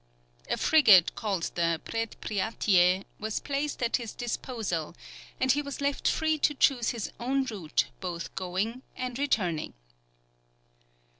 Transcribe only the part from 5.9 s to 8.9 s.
free to choose his own route both going